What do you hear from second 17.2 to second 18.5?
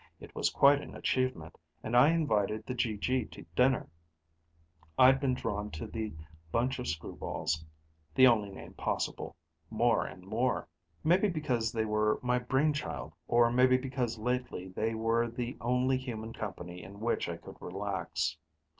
I could relax.